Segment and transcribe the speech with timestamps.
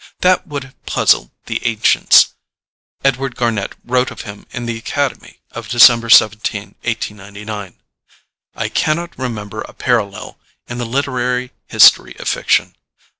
[0.21, 2.33] That would have puzzled the ancients.
[3.03, 7.77] Edward Garnett wrote of him in The Academy of December 17, 1899:
[8.55, 12.73] "I cannot remember a parallel in the literary history of fiction.